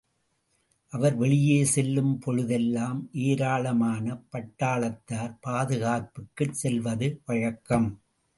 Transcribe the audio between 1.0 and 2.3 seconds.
வெளியே செல்லும்